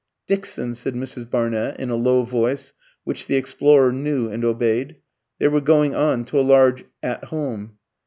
"Dixon," 0.25 0.73
said 0.73 0.95
Mrs. 0.95 1.29
Barnett 1.29 1.79
in 1.79 1.91
a 1.91 1.95
low 1.95 2.23
voice 2.23 2.73
which 3.03 3.27
the 3.27 3.35
explorer 3.35 3.91
knew 3.93 4.31
and 4.31 4.43
obeyed. 4.43 4.95
They 5.37 5.47
were 5.47 5.61
going 5.61 5.93
on 5.93 6.25
to 6.25 6.39
a 6.39 6.41
large 6.41 6.85
"At 7.03 7.25
Home." 7.25 7.77